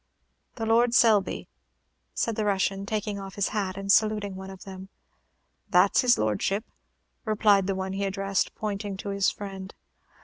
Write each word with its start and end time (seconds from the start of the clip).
"The 0.55 0.65
Lord 0.65 0.95
Selby," 0.95 1.47
said 2.15 2.35
the 2.35 2.43
Russian, 2.43 2.87
taking 2.87 3.19
off 3.19 3.35
his 3.35 3.49
hat 3.49 3.77
and 3.77 3.91
saluting 3.91 4.33
one 4.35 4.49
of 4.49 4.63
them. 4.63 4.89
"That's 5.69 6.01
his 6.01 6.17
Lordship," 6.17 6.65
replied 7.23 7.67
the 7.67 7.75
one 7.75 7.93
he 7.93 8.05
addressed, 8.05 8.55
pointing 8.55 8.97
to 8.97 9.09
his 9.09 9.29
friend. 9.29 9.75